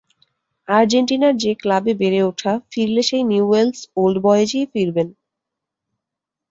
[0.67, 5.07] আর্জেন্টিনার যে ক্লাবে বেড়ে ওঠা, ফিরলে সেই নিউওয়েলস ওল্ড বয়েজেই ফিরবেন।